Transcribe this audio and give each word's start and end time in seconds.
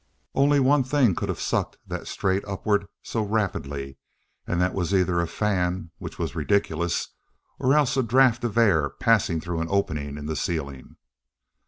Only 0.33 0.59
one 0.59 0.83
thing 0.83 1.13
could 1.13 1.29
have 1.29 1.39
sucked 1.39 1.77
that 1.85 2.07
straight 2.07 2.43
upward 2.47 2.87
so 3.03 3.21
rapidly, 3.21 3.99
and 4.47 4.59
that 4.59 4.73
was 4.73 4.95
either 4.95 5.21
a 5.21 5.27
fan 5.27 5.91
which 5.99 6.17
was 6.17 6.33
ridiculous 6.35 7.09
or 7.59 7.75
else 7.75 7.95
a 7.95 8.01
draught 8.01 8.43
of 8.43 8.57
air 8.57 8.89
passing 8.89 9.39
through 9.39 9.61
an 9.61 9.67
opening 9.69 10.17
in 10.17 10.25
the 10.25 10.35
ceiling. 10.35 10.95